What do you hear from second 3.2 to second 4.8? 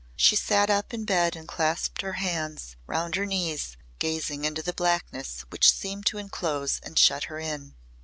knees gazing into the